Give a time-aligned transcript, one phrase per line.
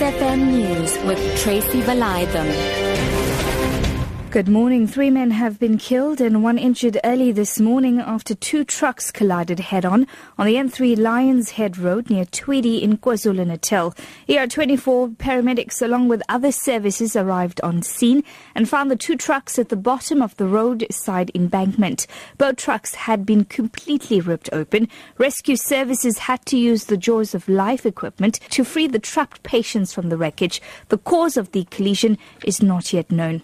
[0.00, 3.17] FM News with Tracy Valaydham.
[4.30, 4.86] Good morning.
[4.86, 9.58] Three men have been killed and one injured early this morning after two trucks collided
[9.58, 10.06] head-on
[10.36, 13.94] on the N3 Lions Head Road near Tweedie in KwaZulu-Natal.
[14.28, 18.22] ER24 paramedics along with other services arrived on scene
[18.54, 22.06] and found the two trucks at the bottom of the roadside embankment.
[22.36, 24.88] Both trucks had been completely ripped open.
[25.16, 29.94] Rescue services had to use the jaws of life equipment to free the trapped patients
[29.94, 30.60] from the wreckage.
[30.90, 33.42] The cause of the collision is not yet known.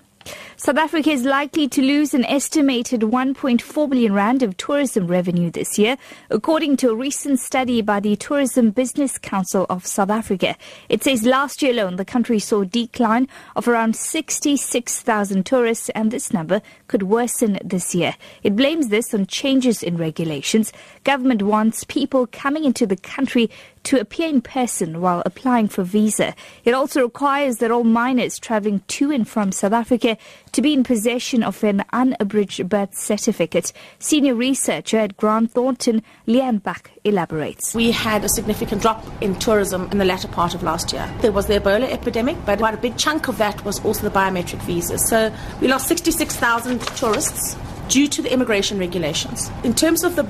[0.56, 5.78] South Africa is likely to lose an estimated 1.4 billion rand of tourism revenue this
[5.78, 5.96] year,
[6.30, 10.56] according to a recent study by the Tourism Business Council of South Africa.
[10.88, 16.10] It says last year alone the country saw a decline of around 66,000 tourists and
[16.10, 18.14] this number could worsen this year.
[18.42, 20.72] It blames this on changes in regulations.
[21.02, 23.50] Government wants people coming into the country
[23.84, 26.34] to appear in person while applying for visa.
[26.64, 30.16] It also requires that all minors travelling to and from South Africa
[30.52, 33.72] to be in possession of an unabridged birth certificate.
[33.98, 37.74] Senior researcher at Grant Thornton, Leanne Buck, elaborates.
[37.74, 41.12] We had a significant drop in tourism in the latter part of last year.
[41.20, 44.14] There was the Ebola epidemic, but quite a big chunk of that was also the
[44.14, 45.08] biometric visas.
[45.08, 47.56] So we lost 66,000 tourists
[47.94, 49.52] due to the immigration regulations.
[49.62, 50.24] In terms of the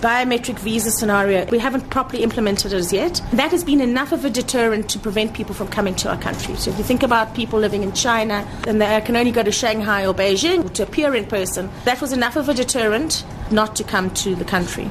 [0.00, 3.20] biometric visa scenario, we haven't properly implemented it as yet.
[3.34, 6.56] That has been enough of a deterrent to prevent people from coming to our country.
[6.56, 9.52] So if you think about people living in China, then they can only go to
[9.52, 11.68] Shanghai or Beijing to appear in person.
[11.84, 14.90] That was enough of a deterrent not to come to the country.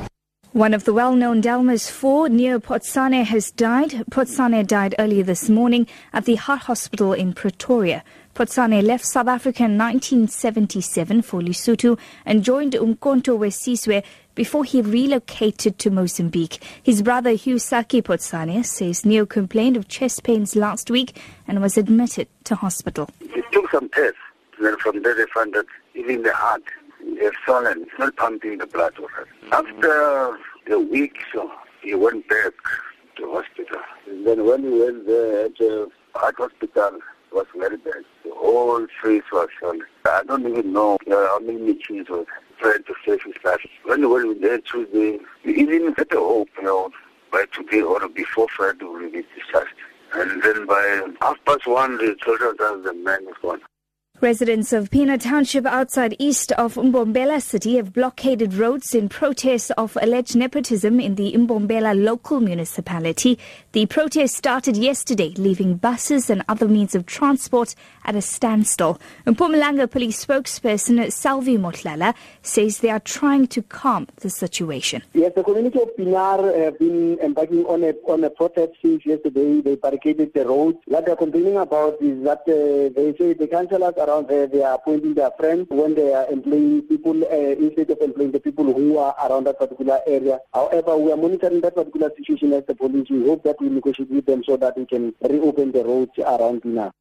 [0.53, 3.91] One of the well-known Delmas 4, Neo Potsane, has died.
[4.09, 8.03] Potsane died earlier this morning at the Heart Hospital in Pretoria.
[8.33, 15.77] Potsane left South Africa in 1977 for Lesotho and joined Umkhonto weSizwe before he relocated
[15.77, 16.63] to Mozambique.
[16.81, 21.77] His brother Hugh Saki Potsane says Neo complained of chest pains last week and was
[21.77, 23.07] admitted to hospital.
[23.19, 24.17] He took some tests,
[24.59, 26.63] and from there they found that even the heart
[27.19, 29.27] is swollen, it's not pumping the blood over.
[29.51, 30.37] After
[30.71, 32.53] a week, so he went back
[33.17, 33.81] to hospital.
[34.07, 36.99] And then when he went there at the heart hospital,
[37.31, 38.03] it was very bad.
[38.23, 39.81] The whole face was swollen.
[40.05, 42.25] I don't even know uh, how many machines were
[42.59, 43.61] trying to save his life.
[43.83, 46.89] When we went there Tuesday, we even had a hope, you know,
[47.31, 49.73] by today or before Friday we will be discharged.
[50.13, 53.61] And then by half past one, they told us that the man is gone.
[54.21, 59.97] Residents of Pienaar Township outside east of Mbombela city have blockaded roads in protest of
[60.01, 63.39] alleged nepotism in the Mbombela local municipality.
[63.71, 68.99] The protest started yesterday, leaving buses and other means of transport at a standstill.
[69.25, 75.01] Mpumalanga police spokesperson Selvy Mohlala says they are trying to calm the situation.
[75.13, 79.61] Yes, the community of Pienaar have been embarking on a, on a protest since yesterday.
[79.61, 80.79] They barricaded the roads.
[80.87, 84.63] What they're complaining about is that uh, they say the councillors are around there, they
[84.63, 88.65] are appointing their friends when they are employing people uh, instead of employing the people
[88.65, 90.39] who are around that particular area.
[90.53, 93.07] However, we are monitoring that particular situation as the police.
[93.09, 96.63] We hope that we negotiate with them so that we can reopen the roads around
[96.63, 96.91] Pienaar.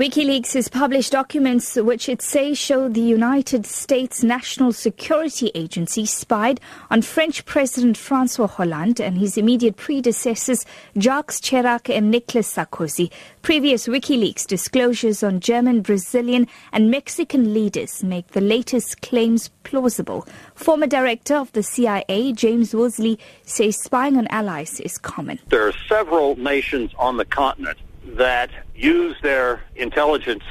[0.00, 6.58] WikiLeaks has published documents which it says show the United States National Security Agency spied
[6.90, 10.64] on French President Francois Hollande and his immediate predecessors
[10.96, 13.10] Jacques Chirac and Nicolas Sarkozy.
[13.42, 20.26] Previous WikiLeaks disclosures on German, Brazilian and Mexican leaders make the latest claims plausible.
[20.54, 25.40] Former director of the CIA, James Woolsey, says spying on allies is common.
[25.48, 30.44] There are several nations on the continent that use their intelligence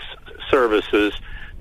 [0.49, 1.13] services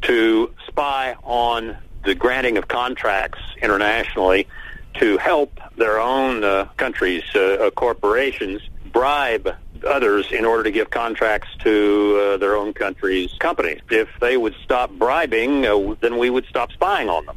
[0.02, 4.46] to spy on the granting of contracts internationally
[4.94, 8.60] to help their own uh, countries' uh, corporations
[8.92, 9.54] bribe
[9.86, 13.80] others in order to give contracts to uh, their own country's companies.
[13.90, 17.36] If they would stop bribing, uh, then we would stop spying on them.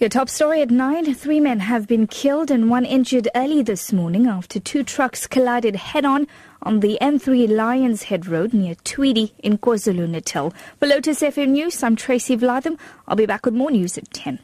[0.00, 1.14] Your top story at 9.
[1.14, 5.76] Three men have been killed and one injured early this morning after two trucks collided
[5.76, 6.26] head on
[6.62, 10.52] on the N3 Lions Head Road near Tweedie in KwaZulu Natal.
[10.80, 12.76] For Lotus FM News, I'm Tracy Valaydham.
[13.06, 14.40] I'll be back with more news at 10.